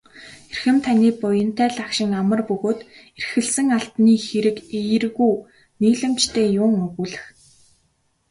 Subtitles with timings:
[0.51, 2.79] Эрхэм таны буянтай лагшин амар бөгөөд
[3.17, 5.31] эрхэлсэн албаны хэрэг эергүү
[5.81, 7.23] нийлэмжтэй юун өгүүлэх.